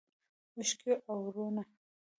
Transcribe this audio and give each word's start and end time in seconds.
اوښکې 0.57 0.93
اورونه 1.11 1.63